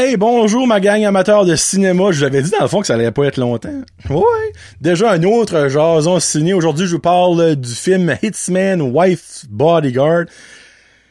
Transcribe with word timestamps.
Hey, 0.00 0.16
bonjour 0.16 0.64
ma 0.68 0.78
gang 0.78 1.04
amateur 1.04 1.44
de 1.44 1.56
cinéma. 1.56 2.12
Je 2.12 2.18
vous 2.20 2.24
avais 2.24 2.40
dit 2.40 2.50
dans 2.50 2.62
le 2.62 2.68
fond 2.68 2.82
que 2.82 2.86
ça 2.86 2.94
allait 2.94 3.10
pas 3.10 3.24
être 3.24 3.36
longtemps. 3.36 3.82
Ouais. 4.08 4.52
Déjà 4.80 5.10
un 5.10 5.24
autre 5.24 5.66
jason 5.66 6.20
ciné. 6.20 6.54
Aujourd'hui, 6.54 6.86
je 6.86 6.94
vous 6.94 7.00
parle 7.00 7.56
du 7.56 7.74
film 7.74 8.16
Hitsman 8.22 8.80
Wife 8.80 9.46
Bodyguard. 9.48 10.26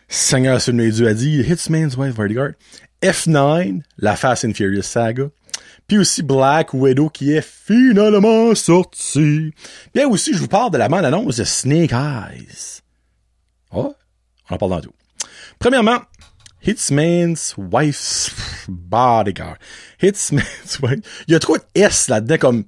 Seigneur 0.07 0.61
sur 0.61 0.71
Dieu 0.71 1.05
a 1.05 1.13
dit 1.13 1.41
Hitsman's 1.41 1.97
Wife 1.97 2.15
Bodyguard. 2.15 2.51
F9, 3.03 3.81
la 3.97 4.15
Fast 4.15 4.45
and 4.45 4.53
Furious 4.53 4.83
saga. 4.83 5.25
Puis 5.89 5.97
aussi 5.97 6.23
Black 6.23 6.73
Widow 6.73 7.09
qui 7.09 7.33
est 7.33 7.45
finalement 7.45 8.55
sorti. 8.55 9.51
Bien 9.93 10.07
aussi, 10.07 10.33
je 10.33 10.39
vous 10.39 10.47
parle 10.47 10.71
de 10.71 10.77
la 10.77 10.87
bande-annonce 10.87 11.35
de 11.35 11.43
Snake 11.43 11.91
Eyes. 11.91 12.79
Oh, 13.73 13.93
on 14.49 14.55
en 14.55 14.57
parle 14.57 14.71
dans 14.71 14.79
tout. 14.79 14.93
Premièrement, 15.59 15.99
Hitsman's 16.61 17.55
Wife's 17.57 18.31
Bodyguard. 18.67 19.57
Hitsman's 20.01 20.79
Wife. 20.81 21.23
Il 21.27 21.33
y 21.33 21.35
a 21.35 21.39
trop 21.39 21.57
de 21.57 21.63
S 21.75 22.07
là-dedans, 22.09 22.37
comme 22.37 22.63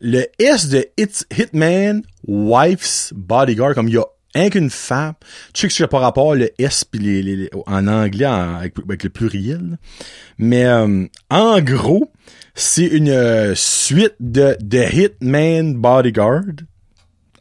le 0.00 0.26
S 0.38 0.68
de 0.68 0.86
Hit, 0.96 1.26
Hitman 1.36 2.02
Wife's 2.26 3.12
Bodyguard, 3.14 3.74
comme 3.74 3.88
il 3.88 3.94
y 3.94 3.98
a 3.98 4.04
un 4.34 4.50
qu'une 4.50 4.70
femme. 4.70 5.14
Tu 5.52 5.62
sais 5.62 5.68
que 5.68 5.74
c'est 5.74 5.86
par 5.86 6.02
rapport 6.02 6.34
le 6.34 6.50
S 6.58 6.84
les, 6.92 7.50
en 7.66 7.86
anglais 7.86 8.26
avec, 8.26 9.02
le 9.02 9.10
pluriel. 9.10 9.78
Mais 10.38 10.66
euh, 10.66 11.06
en 11.30 11.60
gros, 11.60 12.12
c'est 12.54 12.86
une 12.86 13.08
euh, 13.08 13.54
suite 13.54 14.14
de, 14.20 14.56
de 14.60 14.78
Hitman 14.78 15.74
Bodyguard 15.74 16.44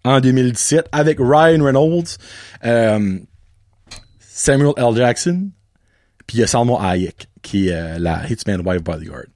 en 0.05 0.21
2017 0.21 0.87
avec 0.91 1.17
Ryan 1.19 1.63
Reynolds. 1.63 2.17
Euh, 2.63 3.19
Samuel 4.37 4.73
L. 4.75 4.93
Jackson, 4.97 5.47
puis 6.27 6.39
il 6.39 6.41
y 6.41 6.43
a 6.43 6.47
Salma 6.47 6.73
Hayek, 6.81 7.29
qui 7.41 7.69
est 7.69 7.73
euh, 7.73 7.97
la 7.99 8.29
Hitman 8.29 8.67
Wife 8.67 8.83
Bodyguard. 8.83 9.27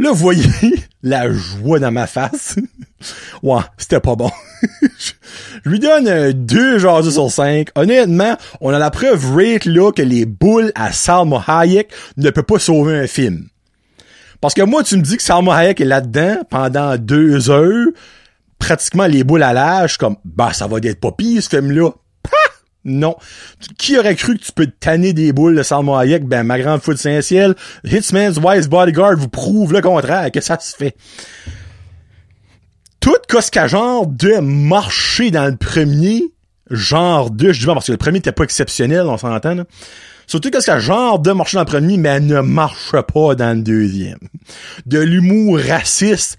Là, 0.00 0.10
vous 0.10 0.16
voyez 0.16 0.44
la 1.04 1.30
joie 1.30 1.78
dans 1.78 1.92
ma 1.92 2.08
face. 2.08 2.56
ouais, 3.44 3.60
c'était 3.78 4.00
pas 4.00 4.16
bon. 4.16 4.28
je 5.64 5.70
lui 5.70 5.78
donne 5.78 6.08
euh, 6.08 6.32
deux 6.32 6.80
jasus 6.80 7.12
sur 7.12 7.30
cinq. 7.30 7.68
Honnêtement, 7.76 8.36
on 8.60 8.74
a 8.74 8.80
la 8.80 8.90
preuve 8.90 9.36
rate 9.36 9.66
là 9.66 9.92
que 9.92 10.02
les 10.02 10.26
boules 10.26 10.72
à 10.74 10.90
Salma 10.90 11.44
Hayek 11.46 11.92
ne 12.16 12.30
peuvent 12.30 12.42
pas 12.42 12.58
sauver 12.58 12.98
un 12.98 13.06
film. 13.06 13.46
Parce 14.40 14.54
que 14.54 14.62
moi, 14.62 14.82
tu 14.82 14.96
me 14.96 15.02
dis 15.02 15.16
que 15.16 15.22
Salma 15.22 15.54
Hayek 15.58 15.80
est 15.80 15.84
là-dedans 15.84 16.38
pendant 16.50 16.96
deux 16.96 17.50
heures, 17.50 17.86
pratiquement 18.58 19.06
les 19.06 19.22
boules 19.22 19.44
à 19.44 19.52
l'âge, 19.52 19.96
comme, 19.96 20.16
bah, 20.24 20.52
ça 20.52 20.66
va 20.66 20.78
être 20.78 20.98
pas 20.98 21.12
pire, 21.12 21.40
ce 21.40 21.50
film-là. 21.50 21.90
Non. 22.84 23.16
Qui 23.78 23.98
aurait 23.98 24.16
cru 24.16 24.38
que 24.38 24.44
tu 24.44 24.52
peux 24.52 24.66
tanner 24.66 25.12
des 25.12 25.32
boules 25.32 25.56
de 25.56 25.62
Salma 25.62 26.00
Hayek? 26.00 26.24
Ben, 26.24 26.44
ma 26.44 26.58
grande 26.58 26.80
foot 26.80 26.96
Saint-Ciel, 26.96 27.54
Hitman's 27.84 28.38
Wise 28.38 28.68
Bodyguard 28.68 29.16
vous 29.16 29.28
prouve 29.28 29.72
le 29.72 29.82
contraire, 29.82 30.30
que 30.32 30.40
ça 30.40 30.58
se 30.58 30.74
fait. 30.74 30.96
Tout 33.00 33.16
ce 33.28 33.68
genre 33.68 34.06
de 34.06 34.38
marcher 34.40 35.30
dans 35.30 35.46
le 35.46 35.56
premier, 35.56 36.22
genre 36.70 37.30
de, 37.30 37.52
je 37.52 37.60
dis 37.60 37.66
parce 37.66 37.86
que 37.86 37.92
le 37.92 37.98
premier 37.98 38.18
n'était 38.18 38.32
pas 38.32 38.44
exceptionnel, 38.44 39.02
on 39.02 39.18
s'entend, 39.18 39.54
là. 39.54 39.64
Surtout 40.26 40.50
que 40.50 40.60
ce 40.60 40.78
genre 40.78 41.18
de 41.18 41.32
marcher 41.32 41.56
dans 41.56 41.62
le 41.62 41.66
premier, 41.66 41.96
mais 41.96 42.10
elle 42.10 42.26
ne 42.26 42.40
marche 42.40 42.92
pas 42.92 43.34
dans 43.34 43.56
le 43.56 43.62
deuxième. 43.62 44.18
De 44.86 45.00
l'humour 45.00 45.58
raciste, 45.58 46.38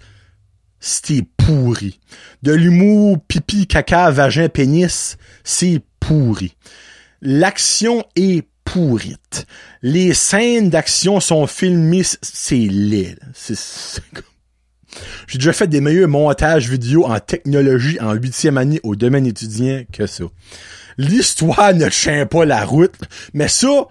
c'était 0.80 1.26
pourri. 1.36 2.00
De 2.42 2.52
l'humour 2.52 3.18
pipi, 3.28 3.66
caca, 3.66 4.10
vagin, 4.10 4.48
pénis, 4.48 5.18
c'est 5.44 5.82
pourri. 6.02 6.54
L'action 7.20 8.04
est 8.16 8.46
pourrite. 8.64 9.46
Les 9.82 10.14
scènes 10.14 10.70
d'action 10.70 11.20
sont 11.20 11.46
filmées, 11.46 12.02
c'est 12.22 12.56
laid. 12.56 13.18
J'ai 15.26 15.38
déjà 15.38 15.52
fait 15.52 15.68
des 15.68 15.80
meilleurs 15.80 16.08
montages 16.08 16.68
vidéo 16.68 17.06
en 17.06 17.18
technologie 17.18 17.98
en 18.00 18.12
huitième 18.12 18.58
année 18.58 18.80
au 18.82 18.94
domaine 18.96 19.26
étudiant 19.26 19.84
que 19.90 20.06
ça. 20.06 20.24
L'histoire 20.98 21.72
ne 21.72 21.88
tient 21.88 22.26
pas 22.26 22.44
la 22.44 22.64
route, 22.64 22.94
mais 23.32 23.48
ça, 23.48 23.86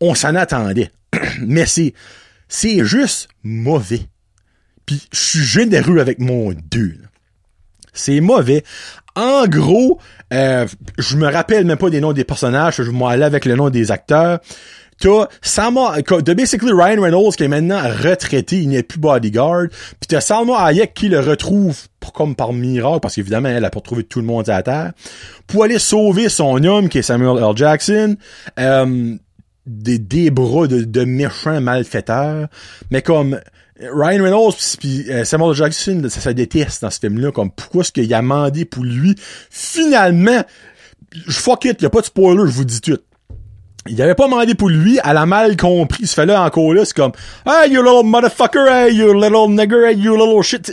on 0.00 0.14
s'en 0.14 0.34
attendait. 0.34 0.90
mais 1.40 1.64
c'est, 1.64 1.94
c'est 2.48 2.84
juste 2.84 3.28
mauvais. 3.42 4.02
Puis 4.84 5.00
je 5.12 5.18
suis 5.18 5.44
généreux 5.44 5.98
avec 5.98 6.18
mon 6.18 6.52
deux. 6.52 6.98
C'est 7.94 8.20
mauvais. 8.20 8.64
En 9.16 9.46
gros, 9.46 9.98
euh, 10.32 10.66
je 10.98 11.16
me 11.16 11.30
rappelle 11.30 11.64
même 11.64 11.78
pas 11.78 11.90
des 11.90 12.00
noms 12.00 12.12
des 12.12 12.24
personnages, 12.24 12.76
je 12.76 12.82
vais 12.82 12.90
m'en 12.90 13.08
aller 13.08 13.22
avec 13.22 13.44
le 13.44 13.54
nom 13.54 13.70
des 13.70 13.90
acteurs. 13.90 14.40
T'as 14.98 15.26
Salma, 15.42 15.96
t'as 16.02 16.34
basically 16.34 16.72
Ryan 16.72 17.02
Reynolds 17.02 17.34
qui 17.36 17.42
est 17.42 17.48
maintenant 17.48 17.80
retraité, 17.82 18.58
il 18.58 18.68
n'est 18.68 18.82
plus 18.84 18.98
bodyguard. 19.00 19.66
Puis 19.68 20.08
t'as 20.08 20.20
Salma 20.20 20.56
Hayek 20.64 20.94
qui 20.94 21.08
le 21.08 21.20
retrouve 21.20 21.76
comme 22.14 22.36
par 22.36 22.52
miracle, 22.52 23.00
parce 23.00 23.14
qu'évidemment, 23.14 23.48
elle 23.48 23.64
a 23.64 23.70
pas 23.70 23.78
retrouvé 23.78 24.04
tout 24.04 24.20
le 24.20 24.26
monde 24.26 24.48
à 24.48 24.62
terre, 24.62 24.92
pour 25.46 25.64
aller 25.64 25.78
sauver 25.78 26.28
son 26.28 26.62
homme 26.64 26.88
qui 26.88 26.98
est 26.98 27.02
Samuel 27.02 27.42
L. 27.42 27.56
Jackson. 27.56 28.16
Euh, 28.58 29.16
des, 29.66 29.98
des 29.98 30.30
bras 30.30 30.66
de, 30.66 30.84
de 30.84 31.04
méchants 31.04 31.60
malfaiteurs. 31.60 32.48
Mais 32.90 33.02
comme 33.02 33.40
Ryan 33.80 34.22
Reynolds 34.22 34.76
pis 34.78 35.06
euh, 35.08 35.24
Samuel 35.24 35.54
Jackson, 35.54 36.02
ça 36.08 36.20
se 36.20 36.30
déteste 36.30 36.82
dans 36.82 36.90
ce 36.90 37.00
film-là. 37.00 37.32
Comme 37.32 37.50
pourquoi 37.50 37.82
est-ce 37.82 37.92
qu'il 37.92 38.12
a 38.14 38.20
demandé 38.20 38.64
pour 38.64 38.84
lui? 38.84 39.16
Finalement, 39.50 40.44
je 41.12 41.38
fuck 41.38 41.64
it, 41.64 41.82
y 41.82 41.86
a 41.86 41.90
pas 41.90 42.00
de 42.00 42.06
spoiler, 42.06 42.42
je 42.46 42.52
vous 42.52 42.64
dis 42.64 42.80
tout. 42.80 42.98
Il 43.86 44.00
avait 44.00 44.14
pas 44.14 44.24
demandé 44.24 44.54
pour 44.54 44.70
lui, 44.70 44.98
elle 45.04 45.16
a 45.16 45.26
mal 45.26 45.56
compris. 45.56 46.06
Ce 46.06 46.14
fait-là 46.14 46.42
encore 46.42 46.72
là, 46.72 46.84
c'est 46.84 46.96
comme 46.96 47.12
Hey 47.46 47.72
you 47.72 47.82
little 47.82 48.04
motherfucker, 48.04 48.66
hey 48.70 48.94
you 48.94 49.12
little 49.12 49.50
nigger, 49.50 49.88
hey 49.88 49.96
you 49.98 50.16
little 50.16 50.42
shit. 50.42 50.72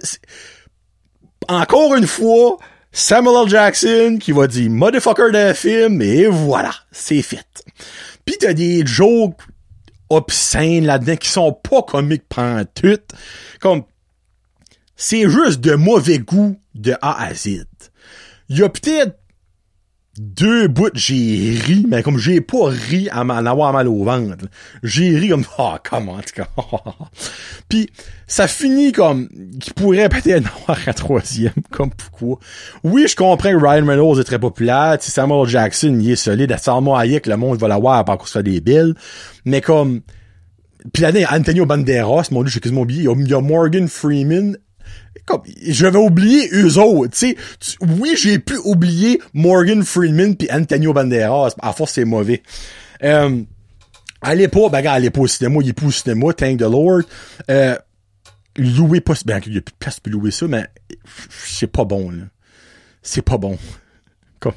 Encore 1.50 1.96
une 1.96 2.08
fois, 2.08 2.58
Samuel 2.92 3.44
L. 3.44 3.50
Jackson 3.50 4.18
qui 4.20 4.32
va 4.32 4.48
dire 4.48 4.70
motherfucker 4.70 5.32
d'un 5.34 5.54
film 5.54 6.02
et 6.02 6.28
voilà, 6.28 6.72
c'est 6.92 7.22
fait. 7.22 7.46
Pis 8.24 8.38
t'as 8.40 8.54
des 8.54 8.86
jokes 8.86 9.42
obscènes 10.12 10.86
là-dedans 10.86 11.16
qui 11.16 11.30
sont 11.30 11.54
pas 11.54 11.82
comiques 11.84 12.28
pantoute. 12.28 13.12
Comme, 13.60 13.84
c'est 14.96 15.30
juste 15.30 15.62
de 15.62 15.76
mauvais 15.76 16.20
goût 16.20 16.60
de 16.76 16.94
A 17.02 17.24
à 17.24 17.34
Z. 17.34 17.66
Il 18.50 18.60
y 18.60 18.64
a 18.64 18.70
peut-être 18.70 19.18
deux 20.18 20.68
bouts 20.68 20.90
j'ai 20.94 21.58
ri, 21.66 21.86
mais 21.90 22.04
comme 22.04 22.18
j'ai 22.18 22.42
pas 22.42 22.68
ri 22.68 23.08
à 23.12 23.24
m'en 23.24 23.38
avoir 23.38 23.72
mal 23.72 23.88
au 23.88 24.04
ventre. 24.04 24.46
J'ai 24.84 25.18
ri 25.18 25.30
comme 25.30 25.46
oh 25.58 25.76
comment 25.90 26.14
en 26.14 26.22
tout 26.22 26.34
cas. 26.36 26.48
Puis 27.70 27.90
ça 28.28 28.48
finit 28.48 28.92
comme 28.92 29.30
qu'il 29.60 29.74
pourrait 29.74 30.10
peut-être 30.10 30.46
en 30.46 30.62
avoir 30.62 30.88
un 30.88 30.94
troisième, 30.94 31.54
comme 31.72 31.92
pourquoi. 31.92 32.40
Oui, 32.84 33.06
je 33.08 33.16
comprends 33.16 33.52
que 33.52 33.58
Ryan 33.58 33.86
Reynolds 33.86 34.20
est 34.20 34.26
très 34.26 34.40
populaire, 34.40 34.98
si 35.00 35.12
Samuel 35.12 35.48
Jackson 35.48 35.98
il 36.00 36.12
est 36.12 36.16
solide, 36.16 36.52
à 36.52 36.58
Salma 36.58 37.00
Hayek, 37.00 37.28
le 37.28 37.38
monde 37.38 37.58
va 37.58 37.68
l'avoir 37.68 38.04
par 38.04 38.18
contre 38.18 38.30
ça 38.30 38.44
des 38.44 38.60
billes. 38.60 38.94
Mais 39.46 39.62
comme 39.62 40.02
puis 40.94 41.04
là, 41.04 41.12
Antonio 41.32 41.66
Banderas, 41.66 42.30
mon 42.32 42.42
dieu, 42.42 42.52
j'ai 42.52 42.60
quasiment 42.60 42.82
oublié. 42.82 43.04
Il 43.04 43.28
y 43.28 43.34
a 43.34 43.42
Morgan 43.42 43.88
Freeman 43.88 44.58
comme, 45.26 45.42
j'avais 45.62 45.98
oublié 45.98 46.50
eux 46.54 46.78
autres, 46.78 47.12
tu 47.12 47.36
sais. 47.36 47.78
Oui, 47.82 48.14
j'ai 48.18 48.40
pu 48.40 48.58
oublier 48.64 49.22
Morgan 49.34 49.84
Freeman 49.84 50.36
puis 50.36 50.48
Antonio 50.52 50.94
Banderas. 50.94 51.56
À 51.62 51.74
force, 51.74 51.94
c'est 51.94 52.06
mauvais. 52.06 52.42
Euh, 53.04 53.42
allez 54.22 54.48
pas, 54.48 54.70
ben, 54.70 54.86
allez 54.88 55.10
pas 55.10 55.22
au 55.22 55.28
cinéma, 55.28 55.60
il 55.62 55.70
est 55.70 55.74
pas 55.74 55.86
au 55.86 55.92
cinéma, 55.92 56.34
thank 56.34 56.60
the 56.60 56.64
Lord. 56.64 57.04
Euh, 57.50 57.78
louer 58.58 59.02
pas, 59.02 59.14
ben, 59.26 59.40
il 59.46 59.54
y 59.54 59.58
a 59.58 59.62
plus 59.62 59.74
de 59.74 59.78
place 59.78 60.00
pour 60.00 60.12
louer 60.12 60.32
ça, 60.32 60.48
mais 60.48 60.68
c'est 61.30 61.68
pas 61.68 61.86
bon, 61.86 62.10
là. 62.10 62.24
C'est 63.04 63.24
pas 63.24 63.38
bon. 63.38 63.58
Comme. 64.40 64.54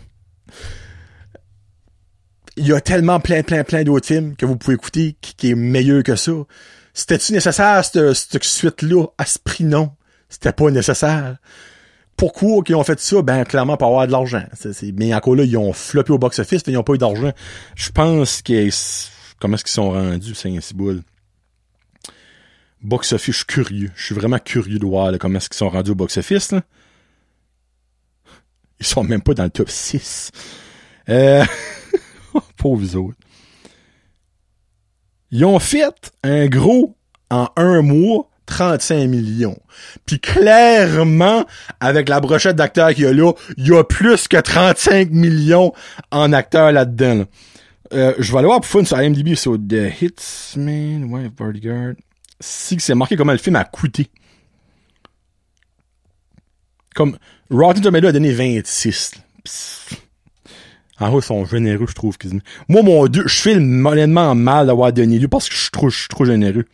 Il 2.57 2.67
y 2.67 2.73
a 2.73 2.81
tellement 2.81 3.21
plein, 3.21 3.43
plein, 3.43 3.65
plein 3.65 3.83
d'autres 3.83 4.07
films 4.07 4.37
que 4.37 4.47
vous 4.47 4.57
pouvez 4.57 4.75
écouter 4.75 5.17
qui, 5.21 5.51
est 5.51 5.55
meilleur 5.55 6.03
que 6.03 6.15
ça. 6.15 6.33
C'était-tu 6.93 7.33
nécessaire, 7.33 7.85
cette 7.85 8.45
suite-là? 8.45 9.07
À 9.19 9.27
ce 9.27 9.39
prix, 9.39 9.65
non 9.65 9.93
c'était 10.35 10.53
pas 10.53 10.71
nécessaire. 10.71 11.37
Pourquoi 12.17 12.63
qu'ils 12.63 12.75
ont 12.75 12.83
fait 12.83 12.99
ça? 12.99 13.23
Ben, 13.23 13.45
clairement, 13.45 13.77
pour 13.77 13.89
avoir 13.89 14.07
de 14.07 14.13
l'argent. 14.13 14.43
mais 14.95 15.15
encore 15.15 15.37
là, 15.37 15.45
ils 15.45 15.57
ont 15.57 15.73
floppé 15.73 16.13
au 16.13 16.19
box-office, 16.19 16.63
ils 16.67 16.77
ont 16.77 16.83
pas 16.83 16.95
eu 16.95 16.99
d'argent. 16.99 17.33
Je 17.77 17.91
pense 17.91 18.43
que, 18.43 18.69
comment 19.41 19.55
est-ce 19.55 19.65
qu'ils 19.65 19.73
sont 19.73 19.91
rendus, 19.91 20.35
ainsi 20.45 20.75
boule? 20.75 21.03
Box-office, 22.83 23.33
je 23.33 23.39
suis 23.39 23.47
curieux. 23.47 23.91
Je 23.95 24.07
suis 24.07 24.15
vraiment 24.15 24.39
curieux 24.39 24.79
de 24.79 24.87
voir, 24.87 25.13
comment 25.21 25.39
est-ce 25.39 25.49
qu'ils 25.49 25.57
sont 25.57 25.71
rendus 25.71 25.93
au 25.93 25.95
box-office. 25.95 26.55
Ils 28.81 28.87
sont 28.87 29.05
même 29.05 29.23
pas 29.23 29.35
dans 29.35 29.45
le 29.45 29.51
top 29.51 29.71
6. 29.71 30.33
Euh, 31.09 31.45
pauvres 32.57 32.97
autres. 32.97 33.19
Ils 35.31 35.45
ont 35.45 35.61
fait 35.61 36.13
un 36.25 36.47
gros 36.47 36.97
en 37.31 37.49
un 37.57 37.83
mois 37.83 38.29
35 38.47 39.07
millions. 39.09 39.59
Puis 40.07 40.21
clairement, 40.21 41.45
avec 41.81 42.09
la 42.09 42.21
brochette 42.21 42.57
d'acteurs 42.57 42.95
qu'il 42.95 43.05
y 43.05 43.07
a 43.07 43.13
là, 43.13 43.33
il 43.57 43.67
y 43.67 43.75
a 43.75 43.85
plus 43.85 44.29
que 44.29 44.37
35 44.37 45.11
millions 45.11 45.73
en 46.11 46.33
acteurs 46.33 46.73
là-dedans. 46.73 47.25
euh, 47.93 48.15
je 48.19 48.33
vais 48.33 48.39
aller 48.39 48.47
voir 48.47 48.61
pour 48.61 48.71
fun 48.71 48.85
sur 48.85 49.01
IMDb 49.01 49.35
sur 49.35 49.57
The 49.57 50.03
Hitsman, 50.03 51.05
ouais, 51.05 51.29
Bodyguard. 51.29 51.95
Si 52.41 52.77
c'est 52.81 52.95
marqué 52.95 53.17
comment 53.17 53.33
le 53.33 53.39
film 53.39 53.57
a 53.57 53.65
coûté. 53.65 54.09
Comme, 56.95 57.17
Rotten 57.51 57.83
Tomato 57.83 58.09
a 58.09 58.13
donné 58.13 58.33
26. 58.33 59.13
Psst. 59.45 60.05
En 61.01 61.13
haut, 61.13 61.21
ils 61.21 61.25
sont 61.25 61.45
généreux, 61.45 61.87
je 61.89 61.95
trouve. 61.95 62.17
Moi, 62.69 62.83
mon 62.83 63.07
dieu, 63.09 63.25
je 63.27 63.41
fais 63.41 63.57
honnêtement 63.57 64.35
mal 64.35 64.67
d'avoir 64.67 64.93
donné 64.93 65.19
lui 65.19 65.29
parce 65.29 65.49
que 65.49 65.55
je 65.55 65.61
suis 65.61 65.71
trop, 65.71 65.91
je 65.91 65.99
suis 65.99 66.09
trop 66.09 66.25
généreux. 66.25 66.67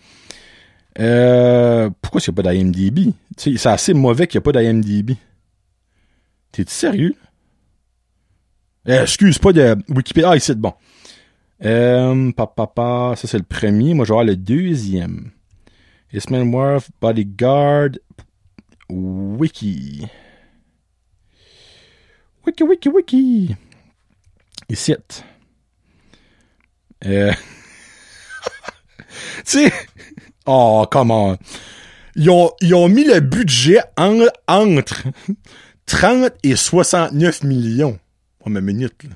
Euh, 0.98 1.90
pourquoi 2.02 2.20
il 2.20 2.30
n'y 2.30 2.40
a 2.40 2.42
pas 2.42 2.52
d'IMDB? 2.52 3.12
C'est 3.36 3.66
assez 3.66 3.94
mauvais 3.94 4.26
qu'il 4.26 4.38
n'y 4.38 4.42
a 4.42 4.52
pas 4.52 4.52
d'IMDB. 4.52 5.16
T'es-tu 6.52 6.72
sérieux? 6.72 7.14
Euh, 8.88 9.02
excuse, 9.02 9.38
pas 9.38 9.52
de 9.52 9.76
Wikipédia. 9.88 10.30
Ah, 10.30 10.36
ici, 10.36 10.54
bon. 10.54 10.74
Euh, 11.62 12.32
papa, 12.32 13.14
ça 13.16 13.28
c'est 13.28 13.38
le 13.38 13.44
premier. 13.44 13.94
Moi, 13.94 14.04
je 14.04 14.14
vais 14.14 14.24
le 14.24 14.36
deuxième. 14.36 15.30
Isman 16.12 16.52
Worth, 16.52 16.90
Bodyguard, 17.00 17.90
Wiki. 18.88 20.06
Wiki, 22.44 22.64
wiki, 22.64 22.88
wiki. 22.88 23.56
Ici. 24.68 24.96
Euh... 27.04 27.32
tu 29.36 29.42
sais, 29.44 29.72
oh, 30.46 30.86
comment. 30.90 31.36
Ils 32.16 32.30
ont, 32.30 32.50
ils 32.60 32.74
ont 32.74 32.88
mis 32.88 33.04
le 33.04 33.20
budget 33.20 33.80
en, 33.96 34.18
entre 34.48 35.04
30 35.86 36.32
et 36.42 36.56
69 36.56 37.44
millions. 37.44 37.98
Oh, 38.44 38.50
mais 38.50 38.60
minute, 38.60 39.04
là. 39.04 39.10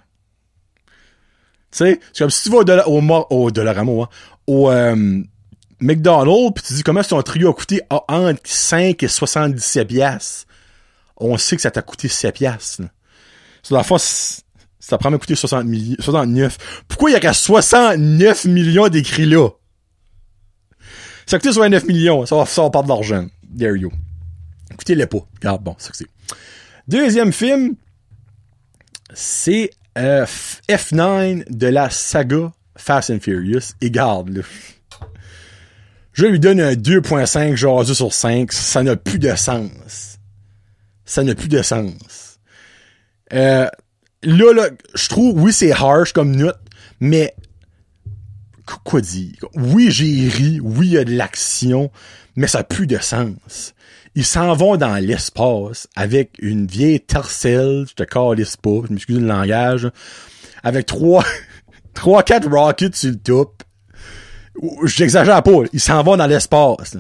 Tu 1.71 1.79
sais, 1.79 2.01
c'est 2.13 2.21
comme 2.21 2.31
si 2.31 2.45
tu 2.45 2.51
vas 2.51 2.89
au, 2.89 3.01
au, 3.01 3.27
au 3.31 3.51
Dollaramo, 3.51 4.03
hein, 4.03 4.09
au 4.47 4.71
euh, 4.71 5.23
McDonald's, 5.81 6.53
pis 6.55 6.63
tu 6.63 6.75
dis 6.75 6.83
comment 6.83 7.03
ton 7.03 7.21
trio 7.23 7.51
a 7.51 7.55
coûté 7.55 7.83
entre 7.91 8.41
5 8.45 9.03
et 9.03 9.09
77 9.09 9.89
piastres. 9.89 10.47
On 11.17 11.37
sait 11.37 11.57
que 11.57 11.63
ça 11.63 11.71
t'a 11.71 11.83
coûté 11.83 12.09
7 12.09 12.35
piastres. 12.35 12.83
Sur 13.63 13.77
la 13.77 13.83
fois, 13.83 13.99
ça 13.99 14.99
prend 14.99 15.17
coûté 15.19 15.35
60 15.35 15.67
69. 15.99 16.85
Pourquoi 16.87 17.11
il 17.11 17.15
y 17.15 17.17
a 17.17 17.21
qu'à 17.21 17.33
69 17.33 18.45
millions 18.45 18.89
d'écrits 18.89 19.27
là? 19.27 19.49
Ça 21.27 21.37
a 21.37 21.39
coûté 21.39 21.53
69 21.53 21.87
millions. 21.87 22.27
Ça 22.27 22.37
va, 22.37 22.47
ça 22.47 22.63
va 22.63 22.71
pas 22.71 22.83
de 22.83 22.89
l'argent. 22.89 23.27
There 23.57 23.77
you 23.77 23.91
go. 23.91 23.97
Écoutez-les 24.73 25.07
pas. 25.07 25.19
Regarde, 25.37 25.63
bon, 25.63 25.75
ça 25.79 25.91
que 25.91 25.97
c'est. 25.97 26.09
Deuxième 26.89 27.33
film, 27.33 27.77
c'est 29.15 29.71
euh, 29.97 30.27
F9 30.69 31.45
de 31.49 31.67
la 31.67 31.89
saga 31.91 32.53
Fast 32.77 33.11
and 33.11 33.21
Furious. 33.21 33.75
Et 33.81 33.91
garde, 33.91 34.31
là. 34.31 34.43
Je 36.13 36.27
lui 36.27 36.39
donne 36.39 36.61
un 36.61 36.75
2.5 36.75 37.57
genre 37.57 37.85
sur 37.87 38.13
5. 38.13 38.53
Ça 38.53 38.83
n'a 38.83 38.97
plus 38.97 39.19
de 39.19 39.35
sens. 39.35 40.19
Ça 41.05 41.25
n'a 41.25 41.35
plus 41.35 41.49
de 41.49 41.63
sens. 41.63 42.39
Euh, 43.33 43.67
là, 44.23 44.53
là, 44.53 44.69
je 44.95 45.09
trouve, 45.09 45.41
oui, 45.43 45.53
c'est 45.53 45.73
harsh 45.73 46.13
comme 46.13 46.37
note, 46.37 46.59
mais 47.01 47.35
quoi 48.85 49.01
dire? 49.01 49.45
Oui, 49.55 49.91
j'ai 49.91 50.29
ri, 50.29 50.61
oui, 50.63 50.87
il 50.87 50.93
y 50.93 50.99
a 50.99 51.05
de 51.05 51.15
l'action, 51.15 51.91
mais 52.37 52.47
ça 52.47 52.65
plus 52.65 52.87
de 52.87 52.99
sens. 52.99 53.75
Ils 54.15 54.25
s'en 54.25 54.55
vont 54.55 54.77
dans 54.77 54.97
l'espace 54.97 55.89
avec 55.97 56.37
une 56.39 56.67
vieille 56.67 57.01
tercelle, 57.01 57.85
je 57.89 57.95
te 57.95 58.05
calisse 58.05 58.57
pas, 58.57 58.81
je 58.87 58.93
m'excuse 58.93 59.19
le 59.19 59.27
langage, 59.27 59.91
avec 60.63 60.87
trois, 60.87 61.25
trois, 61.95 62.23
quatre 62.23 62.49
rockets 62.49 62.95
sur 62.95 63.11
le 63.11 63.17
top. 63.17 63.63
J'exagère 64.85 65.43
pas, 65.43 65.63
ils 65.73 65.81
s'en 65.81 66.03
vont 66.03 66.17
dans 66.17 66.29
l'espace. 66.29 66.97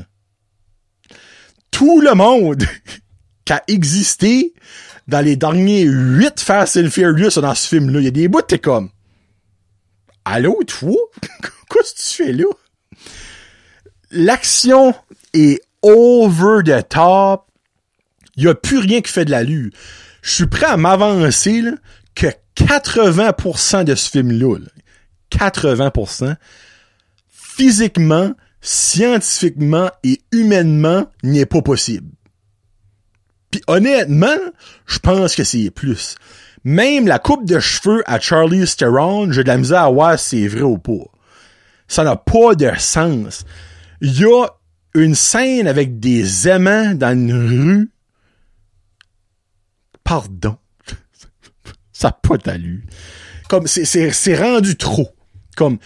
Tout 1.71 2.01
le 2.01 2.15
monde 2.15 2.65
qui 3.45 3.53
a 3.53 3.63
existé 3.69 4.55
dans 5.07 5.21
les 5.21 5.37
derniers 5.37 5.83
huit 5.83 6.41
Fast 6.41 6.77
and 6.77 6.91
Furious 6.91 7.41
dans 7.41 7.55
ce 7.55 7.69
film-là, 7.69 8.01
il 8.01 8.05
y 8.05 8.09
a 8.09 8.11
des 8.11 8.27
bouts, 8.27 8.43
t'es 8.43 8.59
comme, 8.59 8.91
allô, 10.25 10.63
toi? 10.67 10.97
Tu 11.97 12.25
fais 12.25 12.33
là? 12.33 12.47
L'action 14.11 14.95
est 15.33 15.61
over 15.83 16.63
the 16.65 16.89
top. 16.89 17.51
Il 18.37 18.45
y 18.45 18.49
a 18.49 18.55
plus 18.55 18.79
rien 18.79 19.01
qui 19.01 19.13
fait 19.13 19.25
de 19.25 19.31
l'allure. 19.31 19.71
Je 20.23 20.35
suis 20.35 20.47
prêt 20.47 20.67
à 20.67 20.77
m'avancer 20.77 21.63
que 22.15 22.29
80% 22.57 23.85
de 23.85 23.95
ce 23.95 24.11
film-là, 24.11 24.59
80%, 25.31 26.37
physiquement, 27.29 28.35
scientifiquement 28.61 29.91
et 30.03 30.21
humainement, 30.33 31.07
n'est 31.23 31.47
pas 31.47 31.63
possible. 31.63 32.09
Puis 33.51 33.63
honnêtement, 33.67 34.39
je 34.87 34.99
pense 34.99 35.35
que 35.35 35.45
c'est 35.45 35.71
plus. 35.71 36.17
Même 36.65 37.07
la 37.07 37.19
coupe 37.19 37.45
de 37.45 37.61
cheveux 37.61 38.03
à 38.07 38.19
Charlie 38.19 38.65
Theron, 38.67 39.31
j'ai 39.31 39.43
de 39.43 39.49
la 39.49 39.59
misère 39.59 39.83
à 39.83 39.91
voir 39.91 40.19
si 40.19 40.43
c'est 40.43 40.49
vrai 40.49 40.63
ou 40.63 40.79
pas. 40.79 41.05
Ça 41.89 42.05
n'a 42.05 42.17
pas 42.17 42.55
de 42.55 42.71
sens. 42.79 43.45
Il 44.01 44.19
y 44.19 44.25
a 44.25 44.47
une 44.95 45.15
scène 45.15 45.67
avec 45.67 45.99
des 45.99 46.49
aimants 46.49 46.95
dans 46.95 47.13
une 47.13 47.33
rue. 47.33 47.91
Pardon. 50.03 50.57
Ça 51.93 52.09
n'a 52.09 52.13
pas 52.13 52.37
d'allure. 52.37 52.83
Comme, 53.49 53.67
c'est, 53.67 54.37
rendu 54.37 54.77
trop. 54.77 55.11
Comme, 55.57 55.79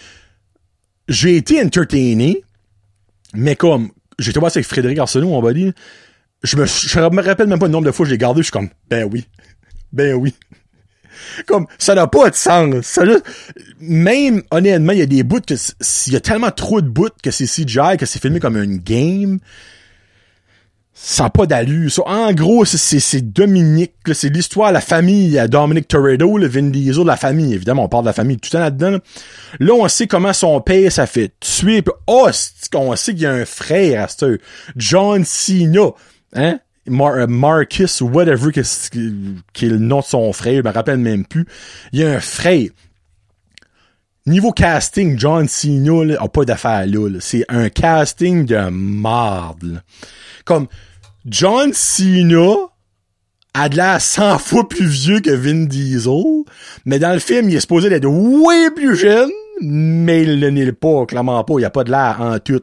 j'ai 1.07 1.35
été 1.35 1.61
entertainé, 1.61 2.43
mais 3.33 3.55
comme, 3.55 3.91
j'ai 4.17 4.31
été 4.31 4.39
avec 4.39 4.65
Frédéric 4.65 4.97
Arsenault, 4.99 5.33
on 5.33 5.41
va 5.41 5.53
dire, 5.53 5.73
je 6.43 6.55
me, 6.55 6.65
je 6.65 6.99
me 6.99 7.21
rappelle 7.21 7.47
même 7.47 7.59
pas 7.59 7.65
le 7.67 7.71
nombre 7.71 7.85
de 7.85 7.91
fois 7.91 8.05
que 8.05 8.09
je 8.09 8.13
l'ai 8.13 8.17
gardé, 8.17 8.39
je 8.39 8.45
suis 8.45 8.51
comme, 8.51 8.69
ben 8.89 9.07
oui. 9.11 9.27
Ben 9.91 10.13
oui. 10.15 10.33
Comme, 11.45 11.67
ça 11.77 11.95
n'a 11.95 12.07
pas 12.07 12.29
de 12.29 12.35
sens. 12.35 12.85
Ça 12.85 13.03
même, 13.79 14.43
honnêtement, 14.51 14.93
il 14.93 14.99
y 14.99 15.03
a 15.03 15.07
des 15.07 15.23
bouts 15.23 15.41
que, 15.41 15.55
s'il 15.79 16.13
y 16.13 16.15
a 16.15 16.19
tellement 16.19 16.51
trop 16.51 16.81
de 16.81 16.89
bouts 16.89 17.09
que 17.23 17.31
c'est 17.31 17.45
CGI, 17.45 17.97
que 17.97 18.05
c'est 18.05 18.21
filmé 18.21 18.39
comme 18.39 18.57
une 18.57 18.77
game, 18.77 19.39
ça 21.01 21.23
n'a 21.23 21.29
pas 21.29 21.45
d'allure. 21.45 21.89
en 22.05 22.33
gros, 22.33 22.65
c'est 22.65 23.21
Dominique, 23.21 23.93
c'est 24.11 24.29
l'histoire 24.29 24.71
la 24.73 24.81
famille 24.81 25.41
Dominic 25.49 25.87
Toretto, 25.87 26.37
le 26.37 26.47
Vin 26.47 26.63
Diesel 26.63 27.03
de 27.03 27.07
la 27.07 27.15
famille. 27.15 27.53
Évidemment, 27.53 27.85
on 27.85 27.87
parle 27.87 28.03
de 28.03 28.09
la 28.09 28.13
famille 28.13 28.37
tout 28.37 28.49
le 28.51 28.57
temps 28.57 28.59
là-dedans. 28.59 28.99
Là. 29.59 29.73
on 29.73 29.87
sait 29.87 30.07
comment 30.07 30.33
son 30.33 30.59
père 30.59 30.91
s'est 30.91 31.07
fait 31.07 31.31
tuer. 31.39 31.81
Puis, 31.81 31.93
oh, 32.07 32.29
on 32.75 32.95
sait 32.97 33.13
qu'il 33.13 33.21
y 33.21 33.25
a 33.25 33.31
un 33.31 33.45
frère 33.45 34.03
à 34.03 34.07
ce 34.09 34.39
John 34.75 35.23
Cena. 35.23 35.91
Hein? 36.35 36.59
Mar 36.89 37.27
Marcus 37.27 38.01
whatever 38.01 38.51
qui 38.51 38.59
est, 38.59 39.69
le 39.69 39.77
nom 39.77 39.99
de 39.99 40.05
son 40.05 40.33
frère, 40.33 40.57
je 40.57 40.67
me 40.67 40.73
rappelle 40.73 40.97
même 40.97 41.25
plus. 41.25 41.45
Il 41.91 41.99
y 41.99 42.03
a 42.03 42.11
un 42.11 42.19
frère. 42.19 42.69
Niveau 44.25 44.51
casting, 44.51 45.17
John 45.17 45.47
Cena 45.47 46.05
là, 46.05 46.17
a 46.21 46.27
pas 46.27 46.45
d'affaire 46.45 46.85
là. 46.85 47.19
C'est 47.19 47.45
un 47.49 47.69
casting 47.69 48.45
de 48.45 48.69
marde. 48.69 49.81
Comme 50.45 50.67
John 51.25 51.71
Cena 51.73 52.69
a 53.53 53.69
de 53.69 53.75
l'air 53.75 53.99
100 53.99 54.37
fois 54.39 54.69
plus 54.69 54.85
vieux 54.85 55.19
que 55.19 55.31
Vin 55.31 55.65
Diesel, 55.65 56.43
mais 56.85 56.99
dans 56.99 57.13
le 57.13 57.19
film, 57.19 57.49
il 57.49 57.55
est 57.55 57.61
supposé 57.61 57.91
être 57.91 58.05
way 58.05 58.71
plus 58.71 58.95
jeune, 58.95 59.31
mais 59.61 60.23
il 60.23 60.39
ne 60.39 60.49
l'est 60.49 60.71
pas, 60.71 61.05
clairement 61.05 61.43
pas. 61.43 61.55
Il 61.57 61.65
a 61.65 61.69
pas 61.69 61.83
de 61.83 61.91
l'air 61.91 62.17
en 62.19 62.39
tout. 62.39 62.61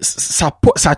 Ça, 0.00 0.50
pas, 0.50 0.72
ça, 0.76 0.96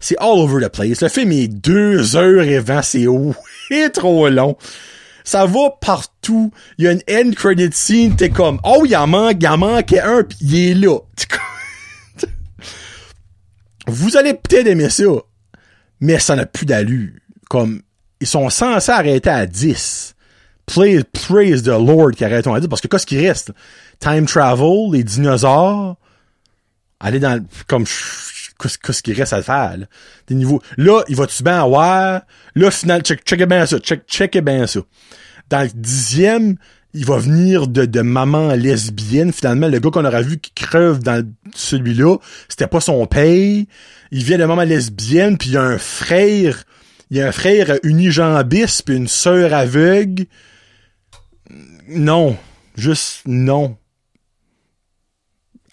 c'est 0.00 0.16
all 0.18 0.38
over 0.38 0.66
the 0.66 0.70
place. 0.70 1.02
Le 1.02 1.08
film 1.08 1.30
est 1.32 1.48
deux 1.48 2.16
heures 2.16 2.42
et 2.42 2.58
vingt, 2.58 2.82
c'est 2.82 3.06
trop 3.92 4.28
long. 4.28 4.56
Ça 5.22 5.44
va 5.44 5.70
partout. 5.80 6.50
Il 6.78 6.86
y 6.86 6.88
a 6.88 6.92
une 6.92 7.02
end 7.08 7.30
credit 7.36 7.70
scene, 7.72 8.16
t'es 8.16 8.30
comme, 8.30 8.58
oh, 8.64 8.84
il 8.86 8.96
en 8.96 9.06
manque, 9.06 9.36
il 9.40 9.46
en 9.46 9.58
manque 9.58 9.92
un, 9.92 10.24
pis 10.24 10.36
il 10.40 10.56
est 10.56 10.74
là. 10.74 10.98
Vous 13.86 14.16
allez 14.16 14.34
peut-être 14.34 14.66
aimer 14.66 14.88
ça, 14.88 15.04
mais 16.00 16.18
ça 16.18 16.34
n'a 16.34 16.46
plus 16.46 16.66
d'allure. 16.66 17.10
Comme, 17.48 17.82
ils 18.20 18.26
sont 18.26 18.48
censés 18.48 18.92
arrêter 18.92 19.30
à 19.30 19.46
10. 19.46 20.14
Praise, 20.64 21.04
praise 21.12 21.62
the 21.62 21.68
Lord 21.68 22.12
qui 22.12 22.24
arrêtent 22.24 22.46
à 22.46 22.60
10, 22.60 22.68
parce 22.68 22.80
que 22.80 22.88
qu'est-ce 22.88 23.06
qui 23.06 23.18
reste? 23.18 23.52
Time 23.98 24.26
travel, 24.26 24.92
les 24.92 25.04
dinosaures, 25.04 25.96
aller 27.00 27.18
dans, 27.18 27.44
comme, 27.66 27.84
qu'est-ce 28.60 29.02
qu'il 29.02 29.14
reste 29.14 29.32
à 29.32 29.42
faire, 29.42 29.76
là? 29.78 29.86
Des 30.26 30.34
niveaux. 30.34 30.60
Là, 30.76 31.02
il 31.08 31.16
va-tu 31.16 31.42
bien 31.42 31.62
avoir? 31.62 32.22
Là, 32.54 32.70
final, 32.70 33.02
check, 33.02 33.22
check 33.24 33.42
bien 33.48 33.66
ça, 33.66 33.78
check, 33.78 34.06
check 34.06 34.36
bien 34.38 34.66
ça. 34.66 34.80
Dans 35.48 35.62
le 35.62 35.70
dixième, 35.74 36.56
il 36.94 37.04
va 37.04 37.18
venir 37.18 37.66
de, 37.66 37.84
de 37.84 38.00
maman 38.00 38.54
lesbienne. 38.54 39.32
Finalement, 39.32 39.68
le 39.68 39.78
gars 39.78 39.90
qu'on 39.90 40.04
aura 40.04 40.22
vu 40.22 40.38
qui 40.38 40.52
creuve 40.52 41.00
dans 41.00 41.26
celui-là, 41.54 42.16
c'était 42.48 42.66
pas 42.66 42.80
son 42.80 43.06
père. 43.06 43.64
Il 44.10 44.24
vient 44.24 44.38
de 44.38 44.44
maman 44.44 44.62
lesbienne, 44.62 45.38
puis 45.38 45.50
il 45.50 45.54
y 45.54 45.56
a 45.56 45.62
un 45.62 45.78
frère, 45.78 46.64
il 47.10 47.16
y 47.16 47.20
a 47.20 47.28
un 47.28 47.32
frère 47.32 47.78
unijambiste, 47.82 48.82
puis 48.84 48.96
une 48.96 49.08
sœur 49.08 49.54
aveugle. 49.54 50.26
non. 51.88 52.36
Juste 52.76 53.22
non. 53.26 53.76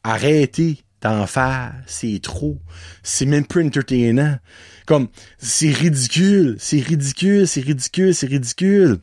Arrêtez 0.03 0.83
d'en 1.01 1.27
faire. 1.27 1.73
C'est 1.85 2.19
trop. 2.21 2.57
C'est 3.03 3.25
même 3.25 3.45
plus 3.45 3.65
entertainant. 3.65 4.37
Comme, 4.85 5.07
c'est 5.37 5.71
ridicule. 5.71 6.55
C'est 6.59 6.79
ridicule, 6.79 7.47
c'est 7.47 7.61
ridicule, 7.61 8.15
c'est 8.15 8.27
ridicule. 8.27 8.99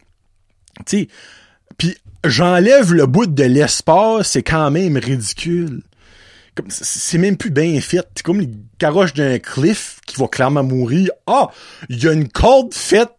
Tu 0.87 0.99
sais, 0.99 1.09
puis 1.79 1.97
j'enlève 2.25 2.93
le 2.93 3.07
bout 3.07 3.27
de 3.27 3.45
l'espace, 3.45 4.31
c'est 4.31 4.43
quand 4.43 4.71
même 4.71 4.97
ridicule. 4.97 5.83
Comme, 6.55 6.67
c'est 6.71 7.19
même 7.19 7.37
plus 7.37 7.51
bien 7.51 7.81
fait. 7.81 8.07
Comme 8.23 8.41
le 8.41 8.49
caroche 8.79 9.13
d'un 9.13 9.39
cliff 9.39 10.01
qui 10.07 10.17
va 10.21 10.29
clairement 10.29 10.63
mourir. 10.63 11.11
Ah, 11.27 11.49
il 11.89 12.03
y 12.03 12.09
a 12.09 12.13
une 12.13 12.29
corde 12.29 12.73
faite 12.73 13.11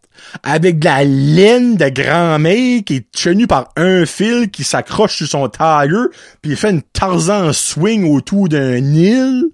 avec 0.42 0.78
de 0.78 0.84
la 0.84 1.04
laine 1.04 1.76
de 1.76 1.88
grand-mère 1.88 2.82
qui 2.84 2.96
est 2.96 3.10
tenue 3.10 3.46
par 3.46 3.72
un 3.76 4.06
fil 4.06 4.50
qui 4.50 4.64
s'accroche 4.64 5.16
sur 5.16 5.26
son 5.26 5.48
tailleur, 5.48 6.08
puis 6.42 6.52
il 6.52 6.56
fait 6.56 6.70
une 6.70 6.82
Tarzan 6.82 7.52
swing 7.52 8.10
autour 8.10 8.48
d'un 8.48 8.76
île. 8.76 9.46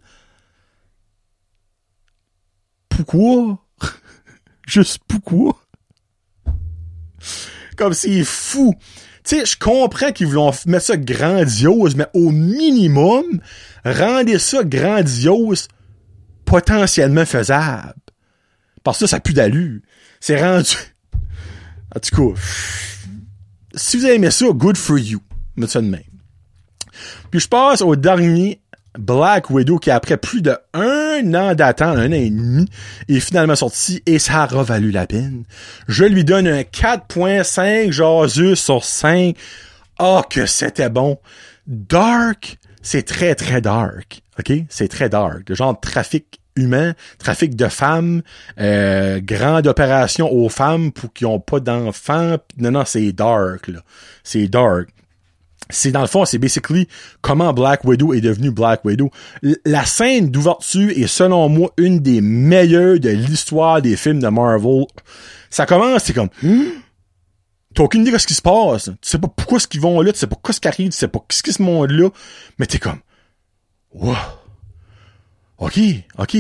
Pourquoi? 2.88 3.59
Juste 4.66 4.99
pourquoi? 5.09 5.57
Comme 7.76 7.95
c'est 7.95 8.25
fou. 8.25 8.75
Tu 9.25 9.38
sais, 9.38 9.47
je 9.47 9.57
comprends 9.57 10.11
qu'ils 10.12 10.26
voulont 10.26 10.50
mettre 10.66 10.87
ça 10.87 10.97
grandiose, 10.97 11.95
mais 11.95 12.07
au 12.12 12.31
minimum, 12.31 13.40
rendez 13.85 14.38
ça 14.38 14.64
grandiose 14.64 15.69
potentiellement 16.45 17.25
faisable. 17.25 17.95
Parce 18.83 18.99
que 18.99 19.07
ça, 19.07 19.17
ça 19.17 19.21
pue 19.21 19.33
d'allure. 19.33 19.81
C'est 20.21 20.41
rendu... 20.41 20.77
En 21.95 22.01
tout 22.01 22.33
cas, 22.33 22.41
si 23.75 23.99
vous 23.99 24.07
avez 24.07 24.15
aimé 24.15 24.31
ça, 24.31 24.47
good 24.51 24.79
for 24.79 24.99
you. 24.99 25.21
Mettez 25.57 25.73
ça 25.73 25.83
de 25.83 25.89
même. 25.89 26.01
Puis 27.31 27.41
je 27.41 27.49
passe 27.49 27.83
au 27.83 27.97
dernier 27.97 28.62
Black 28.99 29.51
Widow 29.51 29.79
qui 29.79 29.91
après 29.91 30.17
plus 30.17 30.43
de 30.43 30.57
un 30.75 31.35
an 31.35 31.55
d'attente, 31.55 31.97
un 31.97 32.09
an 32.09 32.12
et 32.12 32.31
demi, 32.31 32.67
est 33.09 33.21
finalement 33.21 33.57
sorti 33.57 34.03
et 34.07 34.19
ça 34.19 34.43
a 34.43 34.62
valu 34.62 34.91
la 34.91 35.07
peine. 35.07 35.45
Je 35.89 36.05
lui 36.05 36.25
donne 36.25 36.47
un 36.47 36.61
4.5 36.61 37.91
jaseux 37.91 38.55
sur 38.55 38.85
5. 38.85 39.37
Oh 39.99 40.23
que 40.29 40.47
c'était 40.47 40.91
bon. 40.91 41.19
Dark, 41.67 42.59
c'est 42.83 43.07
très 43.07 43.35
très 43.35 43.61
dark. 43.61 44.23
OK? 44.39 44.53
C'est 44.69 44.89
très 44.89 45.09
dark. 45.09 45.49
Le 45.49 45.55
genre 45.55 45.75
de 45.75 45.81
trafic 45.81 46.42
humain, 46.56 46.94
trafic 47.18 47.56
de 47.56 47.68
femmes, 47.68 48.23
euh, 48.61 49.21
grande 49.23 49.66
opération 49.66 50.30
aux 50.30 50.49
femmes 50.49 50.92
pour 50.92 51.12
qui 51.12 51.25
ont 51.25 51.40
pas 51.40 51.61
d'enfants. 51.61 52.37
Non, 52.59 52.71
non, 52.73 52.85
c'est 52.85 53.12
dark, 53.12 53.68
là. 53.68 53.80
C'est 54.23 54.49
dark 54.49 54.88
c'est 55.73 55.90
dans 55.90 56.00
le 56.00 56.06
fond, 56.06 56.25
c'est 56.25 56.38
basically 56.38 56.87
comment 57.21 57.52
Black 57.52 57.85
Widow 57.85 58.12
est 58.14 58.21
devenu 58.21 58.50
Black 58.50 58.85
Widow. 58.85 59.11
La 59.64 59.85
scène 59.85 60.30
d'ouverture 60.30 60.90
est 60.90 61.06
selon 61.06 61.49
moi 61.49 61.73
une 61.76 62.00
des 62.00 62.21
meilleures 62.21 63.00
de 63.00 63.11
l'histoire 63.11 63.82
des 63.82 63.97
films 63.97 64.21
de 64.21 64.28
Marvel. 64.28 64.85
Ça 65.50 65.66
commence, 65.66 66.04
c'est 66.04 66.12
comme? 66.12 66.28
T'as 67.75 67.85
aucune 67.85 68.02
idée 68.02 68.11
de 68.11 68.18
ce 68.18 68.26
qui 68.26 68.35
se 68.35 68.42
passe. 68.42 68.90
Tu 69.00 69.09
sais 69.09 69.18
pas 69.18 69.28
pourquoi 69.28 69.59
ce 69.59 69.66
qu'ils 69.66 69.80
vont 69.80 70.00
là, 70.02 70.12
tu 70.12 70.18
sais 70.18 70.26
pas 70.26 70.37
quoi 70.40 70.52
ce 70.52 70.61
qui 70.61 70.68
arrive, 70.68 70.90
tu 70.90 70.99
sais 70.99 71.09
pas 71.09 71.25
ce 71.30 71.42
qui 71.42 71.52
se 71.52 71.62
montre 71.62 71.94
là, 71.94 72.11
mais 72.59 72.66
t'es 72.66 72.78
comme 72.78 72.99
Wow. 73.94 74.14
OK, 75.62 75.81
OK. 76.19 76.37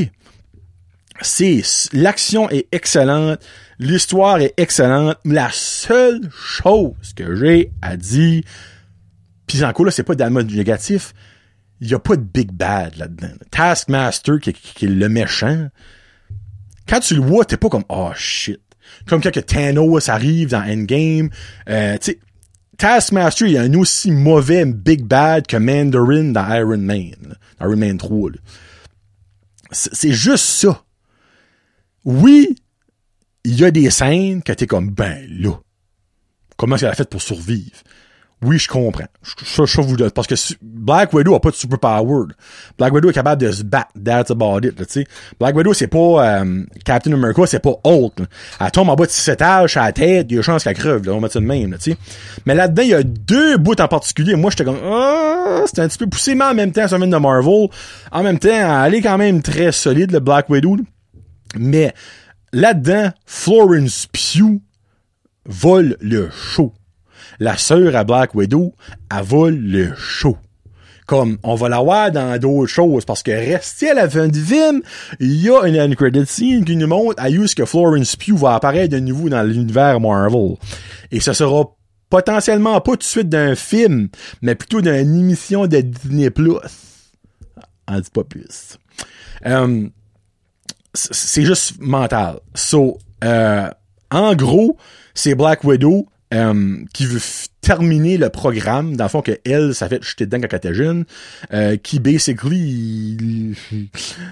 C'est 1.20 1.62
l'action 1.92 2.50
est 2.50 2.66
excellente, 2.72 3.38
l'histoire 3.78 4.40
est 4.40 4.54
excellente. 4.56 5.16
La 5.24 5.50
seule 5.52 6.28
chose 6.32 7.12
que 7.14 7.36
j'ai 7.36 7.70
à 7.80 7.96
dire 7.96 8.42
puis 9.52 9.64
encore 9.64 9.84
là, 9.84 9.92
c'est 9.92 10.02
pas 10.02 10.14
dans 10.14 10.32
le 10.32 10.42
négatif. 10.44 11.12
Il 11.82 11.88
y 11.90 11.94
a 11.94 11.98
pas 11.98 12.16
de 12.16 12.22
big 12.22 12.50
bad 12.52 12.96
là-dedans. 12.96 13.32
Taskmaster 13.50 14.40
qui, 14.40 14.50
est 14.50 14.88
le 14.88 15.08
méchant. 15.10 15.68
Quand 16.88 17.00
tu 17.00 17.16
le 17.16 17.20
vois, 17.20 17.44
t'es 17.44 17.58
pas 17.58 17.68
comme 17.68 17.84
oh 17.90 18.12
shit. 18.14 18.60
Comme 19.06 19.20
quand 19.20 19.44
Thanos 19.44 20.08
arrive 20.08 20.50
dans 20.50 20.62
Endgame. 20.62 21.28
Euh, 21.68 21.98
Taskmaster, 22.78 23.46
il 23.46 23.52
y 23.52 23.58
a 23.58 23.62
un 23.62 23.74
aussi 23.74 24.10
mauvais 24.10 24.64
big 24.64 25.02
bad 25.02 25.46
que 25.46 25.58
Mandarin 25.58 26.32
dans 26.32 26.48
Iron 26.54 26.78
Man. 26.78 27.36
Dans 27.58 27.66
Iron 27.66 27.76
Man 27.76 27.98
3. 27.98 28.30
C'est 29.72 30.12
juste 30.12 30.44
ça. 30.44 30.84
Oui, 32.04 32.56
il 33.44 33.58
y 33.58 33.64
a 33.64 33.70
des 33.70 33.90
scènes 33.90 34.42
que 34.42 34.52
t'es 34.52 34.66
comme 34.66 34.90
ben 34.90 35.26
là. 35.28 35.58
Comment 36.56 36.76
qu'elle 36.76 36.88
a 36.88 36.94
fait 36.94 37.08
pour 37.08 37.22
survivre? 37.22 37.78
Oui, 38.42 38.58
je 38.58 38.66
comprends. 38.66 39.06
Je, 39.22 39.64
je, 39.64 39.80
vous 39.80 39.96
parce 40.10 40.26
que 40.26 40.34
Black 40.60 41.12
Widow 41.12 41.36
a 41.36 41.40
pas 41.40 41.50
de 41.50 41.54
superpower. 41.54 42.26
Black 42.76 42.92
Widow 42.92 43.10
est 43.10 43.12
capable 43.12 43.40
de 43.40 43.52
se 43.52 43.62
battre. 43.62 43.92
That's 44.04 44.32
about 44.32 44.66
it, 44.66 44.74
tu 44.76 44.84
sais. 44.88 45.06
Black 45.38 45.54
Widow, 45.56 45.72
c'est 45.74 45.86
pas 45.86 46.40
euh, 46.40 46.64
Captain 46.84 47.12
America, 47.12 47.42
c'est 47.46 47.60
pas 47.60 47.74
Hulk. 47.84 48.18
Là. 48.18 48.26
Elle 48.60 48.70
tombe 48.72 48.88
en 48.88 48.96
bas 48.96 49.06
de 49.06 49.10
6 49.10 49.28
étages 49.30 49.76
à 49.76 49.84
la 49.84 49.92
tête, 49.92 50.26
il 50.28 50.36
y 50.36 50.38
a 50.40 50.42
chance 50.42 50.64
qu'elle 50.64 50.76
creve, 50.76 51.06
là, 51.06 51.12
on 51.12 51.20
met 51.20 51.28
ça 51.28 51.38
de 51.38 51.44
même, 51.44 51.76
tu 51.78 51.92
sais. 51.92 51.96
Mais 52.44 52.54
là-dedans, 52.56 52.82
il 52.82 52.88
y 52.88 52.94
a 52.94 53.04
deux 53.04 53.58
bouts 53.58 53.80
en 53.80 53.88
particulier. 53.88 54.34
Moi, 54.34 54.50
j'étais 54.50 54.64
comme, 54.64 54.80
ah, 54.84 55.62
c'était 55.66 55.82
un 55.82 55.88
petit 55.88 55.98
peu 55.98 56.08
poussé, 56.08 56.34
mais 56.34 56.44
en 56.44 56.54
même 56.54 56.72
temps, 56.72 56.88
ça 56.88 56.96
vient 56.98 57.06
de 57.06 57.16
Marvel. 57.16 57.68
En 58.10 58.24
même 58.24 58.40
temps, 58.40 58.84
elle 58.84 58.94
est 58.96 59.02
quand 59.02 59.18
même 59.18 59.40
très 59.40 59.70
solide, 59.70 60.10
le 60.10 60.18
Black 60.18 60.50
Widow. 60.50 60.78
Mais 61.56 61.94
là-dedans, 62.52 63.10
Florence 63.24 64.08
Pugh 64.12 64.60
vole 65.46 65.96
le 66.00 66.28
show 66.30 66.72
la 67.42 67.56
sœur 67.56 67.96
à 67.96 68.04
Black 68.04 68.36
Widow, 68.36 68.72
elle 69.10 69.58
le 69.58 69.94
show. 69.96 70.36
Comme, 71.06 71.38
on 71.42 71.56
va 71.56 71.68
la 71.68 71.80
voir 71.80 72.12
dans 72.12 72.38
d'autres 72.38 72.68
choses, 72.68 73.04
parce 73.04 73.24
que 73.24 73.32
restez 73.32 73.90
à 73.90 73.94
la 73.94 74.08
fin 74.08 74.28
du 74.28 74.40
film, 74.40 74.80
il 75.18 75.42
y 75.42 75.50
a 75.50 75.66
une 75.66 75.78
end 75.78 75.92
credit 75.96 76.24
scene 76.24 76.64
qui 76.64 76.76
nous 76.76 76.86
montre 76.86 77.20
à 77.20 77.28
use 77.28 77.56
que 77.56 77.64
Florence 77.64 78.14
Pugh 78.14 78.36
va 78.36 78.54
apparaître 78.54 78.92
de 78.94 79.00
nouveau 79.00 79.28
dans 79.28 79.42
l'univers 79.42 79.98
Marvel. 79.98 80.54
Et 81.10 81.18
ce 81.18 81.32
sera 81.32 81.64
potentiellement 82.08 82.80
pas 82.80 82.92
tout 82.92 82.98
de 82.98 83.02
suite 83.02 83.28
d'un 83.28 83.56
film, 83.56 84.08
mais 84.40 84.54
plutôt 84.54 84.80
d'une 84.80 84.94
émission 84.94 85.66
de 85.66 85.80
Disney+. 85.80 86.30
En 87.88 88.00
dit 88.00 88.10
pas 88.14 88.22
plus. 88.22 88.78
Euh, 89.46 89.88
c'est 90.94 91.42
juste 91.44 91.74
mental. 91.80 92.38
So, 92.54 92.98
euh, 93.24 93.68
en 94.12 94.34
gros, 94.36 94.76
c'est 95.14 95.34
Black 95.34 95.64
Widow 95.64 96.06
euh, 96.32 96.76
qui 96.92 97.06
veut 97.06 97.20
terminer 97.60 98.16
le 98.16 98.28
programme, 98.28 98.96
dans 98.96 99.04
le 99.04 99.10
fond 99.10 99.22
que 99.22 99.38
elle, 99.44 99.74
ça 99.74 99.88
fait 99.88 100.02
jeter 100.02 100.26
dedans 100.26 100.46
quand 100.50 100.64
elle 100.64 100.74
jeune, 100.74 101.04
euh, 101.52 101.76
qui 101.76 102.00
basically 102.00 103.54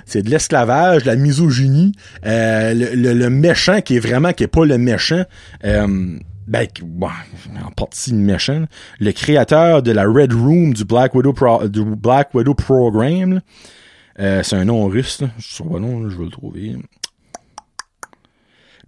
c'est 0.06 0.22
de 0.22 0.30
l'esclavage, 0.30 1.02
de 1.02 1.08
la 1.08 1.16
misogynie, 1.16 1.92
euh, 2.26 2.74
le, 2.74 3.12
le, 3.12 3.30
méchant 3.30 3.80
qui 3.80 3.96
est 3.96 4.00
vraiment 4.00 4.32
qui 4.32 4.44
est 4.44 4.48
pas 4.48 4.64
le 4.64 4.78
méchant. 4.78 5.24
Euh, 5.64 6.18
ben, 6.46 6.66
en 7.64 7.70
partie 7.70 8.12
méchant, 8.12 8.64
le 8.98 9.12
créateur 9.12 9.84
de 9.84 9.92
la 9.92 10.04
Red 10.04 10.32
Room 10.32 10.74
du 10.74 10.84
Black 10.84 11.14
Widow 11.14 11.32
du 11.68 11.84
Black 11.84 12.34
Widow 12.34 12.54
Program, 12.54 13.40
euh, 14.18 14.42
c'est 14.42 14.56
un 14.56 14.64
nom 14.64 14.86
russe, 14.86 15.20
là. 15.20 15.28
je 15.38 15.54
sais 15.54 15.62
pas 15.62 15.78
nom, 15.78 16.10
je 16.10 16.18
vais 16.18 16.24
le 16.24 16.30
trouver. 16.30 16.76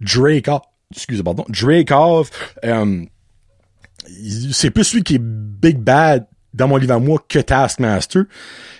Drake, 0.01 0.49
excusez, 0.95 1.23
pardon, 1.23 1.45
euh, 2.63 3.05
c'est 4.51 4.71
plus 4.71 4.83
celui 4.83 5.03
qui 5.03 5.15
est 5.15 5.21
big 5.21 5.77
bad 5.77 6.27
dans 6.53 6.67
mon 6.67 6.77
livre 6.77 6.93
à 6.93 6.99
moi 6.99 7.23
que 7.27 7.39
Taskmaster. 7.39 8.23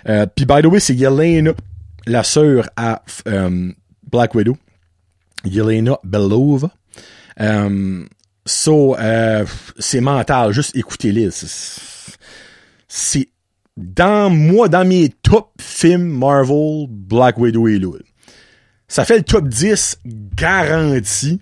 Euh, 0.08 0.26
Puis 0.34 0.44
by 0.44 0.62
the 0.62 0.66
way, 0.66 0.80
c'est 0.80 0.94
Yelena, 0.94 1.52
la 2.06 2.22
sœur 2.22 2.68
à 2.76 3.02
euh, 3.26 3.72
Black 4.10 4.34
Widow. 4.34 4.56
Yelena 5.44 5.98
Belova. 6.04 6.70
So, 8.46 8.96
c'est 9.78 10.00
mental, 10.00 10.52
juste 10.52 10.76
écoutez-les. 10.76 11.30
C'est 12.86 13.28
dans 13.76 14.30
moi, 14.30 14.68
dans 14.68 14.86
mes 14.86 15.08
top 15.08 15.50
films 15.60 16.18
Marvel, 16.18 16.86
Black 16.88 17.38
Widow 17.38 17.66
est 17.68 17.78
là. 17.78 17.98
Ça 18.86 19.04
fait 19.04 19.16
le 19.16 19.24
top 19.24 19.48
10 19.48 19.98
garanti 20.36 21.40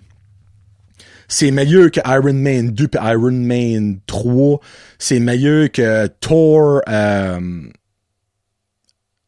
c'est 1.33 1.49
meilleur 1.49 1.89
que 1.89 1.99
Iron 2.05 2.33
Man 2.33 2.69
2 2.69 2.83
et 2.93 2.97
Iron 3.01 3.31
Man 3.31 3.99
3. 4.05 4.59
C'est 4.99 5.19
meilleur 5.19 5.71
que 5.71 6.05
Thor, 6.19 6.81
euh, 6.87 7.39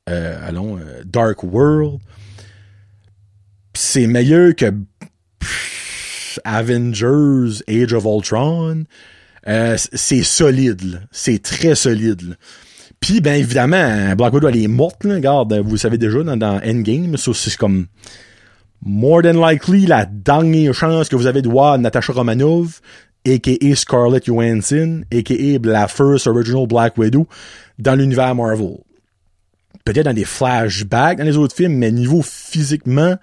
euh, 0.07 0.47
allons, 0.47 0.77
euh, 0.77 1.01
Dark 1.03 1.43
World. 1.43 1.99
C'est 3.73 4.05
meilleur 4.05 4.53
que 4.55 4.71
Avengers, 6.43 7.63
Age 7.67 7.93
of 7.93 8.05
Ultron. 8.05 8.83
c'est 9.95 10.21
solide, 10.21 11.07
c'est 11.11 11.41
très 11.41 11.73
solide. 11.73 12.37
Puis, 12.99 13.19
ben 13.19 13.33
évidemment, 13.33 14.15
Black 14.15 14.31
Widow, 14.31 14.49
elle 14.49 14.61
est 14.61 14.67
morte, 14.67 15.03
là. 15.05 15.15
regarde, 15.15 15.53
vous 15.55 15.71
le 15.71 15.77
savez 15.77 15.97
déjà, 15.97 16.21
dans, 16.21 16.37
dans 16.37 16.61
Endgame, 16.63 17.17
ça 17.17 17.31
c'est 17.33 17.57
comme 17.57 17.87
more 18.85 19.21
than 19.23 19.33
likely 19.33 19.85
la 19.85 20.05
dernière 20.05 20.73
chance 20.73 21.09
que 21.09 21.15
vous 21.15 21.27
avez 21.27 21.41
de 21.41 21.49
voir 21.49 21.77
Natasha 21.77 22.13
Romanov 22.13 22.79
a.k.a. 23.25 23.75
Scarlett 23.75 24.25
Johansson, 24.25 25.03
a.k.a. 25.11 25.57
la 25.67 25.87
first 25.87 26.27
original 26.27 26.67
Black 26.67 26.97
Widow, 26.97 27.27
dans 27.79 27.95
l'univers 27.95 28.35
Marvel. 28.35 28.77
Peut-être 29.83 30.05
dans 30.05 30.13
des 30.13 30.25
flashbacks 30.25 31.17
dans 31.17 31.23
les 31.23 31.37
autres 31.37 31.55
films, 31.55 31.73
mais 31.73 31.91
niveau 31.91 32.21
physiquement, 32.21 33.15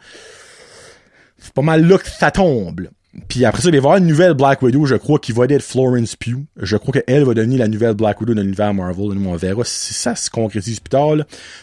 c'est 1.38 1.54
pas 1.54 1.62
mal 1.62 1.86
là 1.86 1.98
que 1.98 2.08
ça 2.08 2.30
tombe. 2.30 2.88
Puis 3.28 3.44
après 3.44 3.60
ça, 3.60 3.68
il 3.68 3.72
va 3.72 3.76
y 3.76 3.78
avoir 3.78 3.96
une 3.98 4.06
nouvelle 4.06 4.32
Black 4.32 4.62
Widow, 4.62 4.86
je 4.86 4.94
crois, 4.94 5.18
qui 5.18 5.32
va 5.32 5.44
être 5.44 5.62
Florence 5.62 6.16
Pugh. 6.16 6.46
Je 6.56 6.78
crois 6.78 6.92
qu'elle 6.92 7.24
va 7.24 7.34
devenir 7.34 7.58
la 7.58 7.68
nouvelle 7.68 7.94
Black 7.94 8.20
Widow 8.20 8.32
de 8.34 8.40
l'univers 8.40 8.72
Marvel. 8.72 9.10
Nous, 9.18 9.28
on 9.28 9.36
verra 9.36 9.62
si 9.64 9.92
ça 9.92 10.16
se 10.16 10.30
concrétise 10.30 10.80
plus 10.80 10.90
tard. 10.90 11.16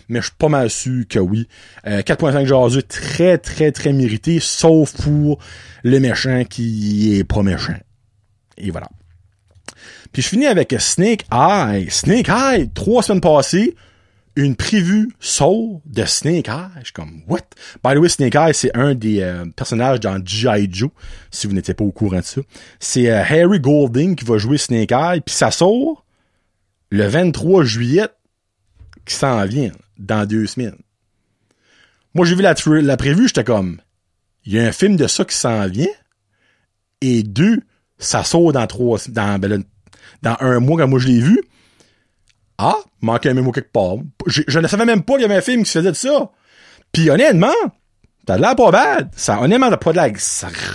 Mais 0.10 0.20
je 0.20 0.25
suis 0.25 0.36
pas 0.38 0.50
mal 0.50 0.70
sûr 0.70 1.06
que 1.10 1.18
oui. 1.18 1.48
Euh, 1.88 2.01
4.5 2.01 2.46
jaseux, 2.46 2.84
très, 2.84 3.39
très, 3.39 3.72
très 3.72 3.94
mérité, 3.94 4.39
sauf 4.39 4.94
pour 5.01 5.39
le 5.84 6.00
méchant 6.00 6.44
qui 6.48 7.18
est 7.18 7.24
pas 7.24 7.41
méchant. 7.41 7.77
Et 8.58 8.70
voilà. 8.70 8.89
Puis 10.12 10.22
je 10.22 10.27
finis 10.27 10.46
avec 10.46 10.75
Snake 10.77 11.25
Eye. 11.32 11.89
Snake 11.89 12.29
Eye, 12.29 12.70
trois 12.75 13.01
semaines 13.01 13.22
passées, 13.22 13.75
une 14.43 14.55
prévue 14.55 15.12
Soul 15.19 15.79
de 15.86 16.05
Snake 16.05 16.48
Eye. 16.48 16.69
Je 16.79 16.86
suis 16.86 16.93
comme, 16.93 17.22
what? 17.27 17.41
By 17.84 17.93
the 17.93 17.98
way, 17.98 18.10
Snake 18.10 18.36
Eye, 18.36 18.53
c'est 18.53 18.75
un 18.75 18.96
des 18.96 19.22
euh, 19.22 19.46
personnages 19.55 20.00
dans 20.00 20.24
G.I. 20.24 20.67
Joe, 20.72 20.91
si 21.31 21.48
vous 21.48 21.53
n'étiez 21.53 21.74
pas 21.74 21.84
au 21.84 21.91
courant 21.91 22.19
de 22.19 22.24
ça. 22.24 22.41
C'est 22.79 23.10
euh, 23.10 23.24
Harry 23.24 23.60
Golding 23.60 24.15
qui 24.15 24.25
va 24.25 24.38
jouer 24.38 24.58
Snake 24.58 24.91
Eye, 24.91 25.22
puis 25.22 25.36
ça 25.36 25.51
sort 25.51 26.05
le 26.89 27.08
23 27.08 27.63
juillet 27.63 28.08
qui 29.05 29.15
s'en 29.15 29.46
vient, 29.46 29.72
dans 29.98 30.25
deux 30.25 30.48
semaines. 30.48 30.77
Moi, 32.13 32.25
j'ai 32.25 32.36
vu 32.36 32.41
la, 32.41 32.55
la 32.81 32.98
prévue, 32.98 33.27
j'étais 33.27 33.43
comme, 33.43 33.81
il 34.46 34.53
y 34.53 34.60
a 34.60 34.65
un 34.65 34.72
film 34.72 34.96
de 34.96 35.08
ça 35.08 35.25
qui 35.25 35.36
s'en 35.36 35.67
vient, 35.67 35.88
et 37.01 37.24
deux, 37.24 37.60
ça 37.98 38.24
sort 38.24 38.51
dans 38.51 38.67
trois, 38.67 39.00
dans, 39.10 39.39
ben, 39.39 39.63
dans 40.22 40.38
un 40.39 40.60
mois 40.60 40.81
quand 40.81 40.88
moi 40.88 41.00
je 41.00 41.08
l'ai 41.08 41.19
vu. 41.19 41.41
Ah, 42.61 42.75
manquait 42.99 43.29
un 43.29 43.35
mémo 43.35 43.53
quelque 43.53 43.71
part. 43.71 43.95
Je, 44.27 44.41
je, 44.45 44.59
ne 44.59 44.67
savais 44.67 44.83
même 44.83 45.03
pas 45.03 45.13
qu'il 45.13 45.21
y 45.21 45.25
avait 45.25 45.37
un 45.37 45.41
film 45.41 45.63
qui 45.63 45.71
faisait 45.71 45.91
de 45.91 45.95
ça. 45.95 46.29
Puis 46.91 47.09
honnêtement, 47.09 47.53
t'as 48.25 48.35
de 48.35 48.41
l'air 48.41 48.53
pas 48.57 48.69
bad. 48.69 49.09
Ça, 49.15 49.41
honnêtement, 49.41 49.69
t'as 49.69 49.77
pas 49.77 49.93
de 49.93 49.97
l'air 49.97 50.11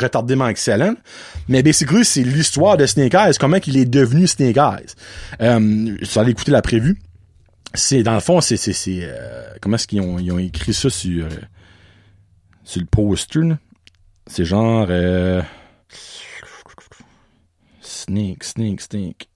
retardément 0.00 0.48
excellent. 0.48 0.94
Mais 1.46 1.62
basically, 1.62 2.06
c'est 2.06 2.22
l'histoire 2.22 2.78
de 2.78 2.86
Snake 2.86 3.12
Eyes, 3.12 3.34
comment 3.38 3.58
il 3.66 3.76
est 3.76 3.84
devenu 3.84 4.26
Snake 4.26 4.56
Eyes. 4.56 4.94
Euh, 5.42 5.94
ça 6.04 6.22
allait 6.22 6.30
écouter 6.30 6.52
la 6.52 6.62
prévue. 6.62 6.98
C'est, 7.74 8.02
dans 8.02 8.14
le 8.14 8.20
fond, 8.20 8.40
c'est, 8.40 8.56
c'est, 8.56 8.72
c'est, 8.72 9.00
euh, 9.02 9.44
comment 9.60 9.74
est-ce 9.76 9.86
qu'ils 9.86 10.00
ont, 10.00 10.18
ils 10.18 10.32
ont 10.32 10.38
écrit 10.38 10.72
ça 10.72 10.88
sur, 10.88 11.26
euh, 11.26 11.28
sur 12.62 12.80
le 12.80 12.86
poster, 12.86 13.42
C'est 14.26 14.46
genre, 14.46 14.86
euh, 14.88 15.42
Snake, 17.82 18.42
Snake, 18.42 18.80
Snake. 18.80 19.28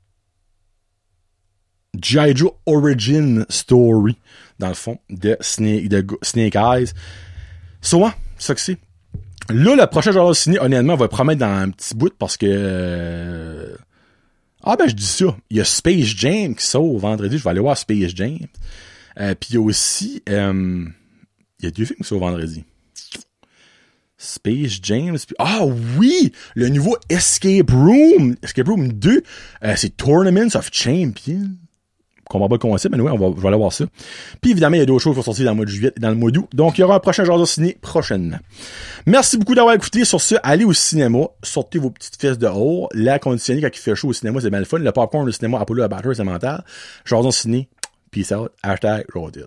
G.I. 2.00 2.36
Joe 2.36 2.52
Origin 2.66 3.46
Story, 3.48 4.16
dans 4.58 4.68
le 4.68 4.74
fond, 4.74 4.98
de 5.10 5.36
Snake, 5.40 5.88
de 5.88 6.04
Eyes. 6.36 6.92
Souvent, 7.80 8.12
ça 8.38 8.54
que 8.54 8.60
c'est. 8.60 8.78
Là, 9.50 9.76
le 9.76 9.86
prochain 9.86 10.12
joueur 10.12 10.34
ciné, 10.36 10.60
honnêtement, 10.60 10.96
va 10.96 11.08
promettre 11.08 11.40
dans 11.40 11.46
un 11.46 11.70
petit 11.70 11.94
bout 11.94 12.12
parce 12.18 12.36
que... 12.36 12.46
Euh... 12.46 13.74
Ah 14.62 14.76
ben, 14.76 14.88
je 14.88 14.94
dis 14.94 15.06
ça. 15.06 15.36
Il 15.48 15.56
y 15.56 15.60
a 15.60 15.64
Space 15.64 16.08
Jam 16.08 16.54
qui 16.54 16.66
sort 16.66 16.98
vendredi. 16.98 17.38
Je 17.38 17.44
vais 17.44 17.50
aller 17.50 17.60
voir 17.60 17.78
Space 17.78 18.14
Jam. 18.14 18.38
Euh, 19.18 19.34
Puis 19.34 19.50
il 19.50 19.54
y 19.54 19.56
a 19.56 19.60
aussi... 19.60 20.22
Euh... 20.28 20.84
Il 21.60 21.64
y 21.64 21.68
a 21.68 21.70
deux 21.70 21.84
films 21.84 21.98
qui 21.98 22.04
sortent 22.04 22.20
vendredi. 22.20 22.64
Space 24.18 24.78
Jam. 24.82 25.16
Ah 25.38 25.64
oui! 25.96 26.32
Le 26.54 26.68
nouveau 26.68 26.98
Escape 27.08 27.70
Room. 27.70 28.36
Escape 28.42 28.68
Room 28.68 28.92
2. 28.92 29.22
Euh, 29.64 29.74
c'est 29.76 29.96
Tournaments 29.96 30.54
of 30.54 30.68
Champions 30.72 31.56
comprends 32.28 32.48
pas 32.48 32.58
concept, 32.58 32.94
mais 32.94 33.02
oui, 33.02 33.10
on 33.10 33.30
va, 33.30 33.48
aller 33.48 33.56
voir 33.56 33.72
ça. 33.72 33.84
Puis 34.40 34.52
évidemment, 34.52 34.76
il 34.76 34.80
y 34.80 34.82
a 34.82 34.86
d'autres 34.86 35.02
choses 35.02 35.12
qui 35.12 35.16
vont 35.16 35.22
sortir 35.22 35.44
dans 35.46 35.52
le 35.52 35.56
mois 35.56 35.64
de 35.64 35.70
juillet 35.70 35.92
et 35.96 36.00
dans 36.00 36.10
le 36.10 36.14
mois 36.14 36.30
d'août. 36.30 36.48
Donc, 36.52 36.78
il 36.78 36.82
y 36.82 36.84
aura 36.84 36.96
un 36.96 37.00
prochain 37.00 37.24
genre 37.24 37.46
ciné 37.46 37.76
prochainement. 37.80 38.38
Merci 39.06 39.38
beaucoup 39.38 39.54
d'avoir 39.54 39.74
écouté. 39.74 40.04
Sur 40.04 40.20
ce, 40.20 40.36
allez 40.42 40.64
au 40.64 40.72
cinéma, 40.72 41.26
sortez 41.42 41.78
vos 41.78 41.90
petites 41.90 42.20
fesses 42.20 42.38
dehors. 42.38 42.88
L'air 42.92 43.20
conditionné 43.20 43.60
quand 43.60 43.68
il 43.72 43.80
fait 43.80 43.94
chaud 43.94 44.08
au 44.08 44.12
cinéma, 44.12 44.40
c'est 44.40 44.50
bien 44.50 44.58
le 44.58 44.64
fun. 44.64 44.78
Le 44.78 44.92
popcorn 44.92 45.28
au 45.28 45.32
cinéma, 45.32 45.58
Apollo 45.60 45.82
à 45.82 45.88
batterie, 45.88 46.16
c'est 46.16 46.24
mental. 46.24 46.64
Genre 47.04 47.32
ciné. 47.32 47.68
Peace 48.10 48.32
out. 48.32 48.52
Hashtag 48.62 49.04
road 49.14 49.46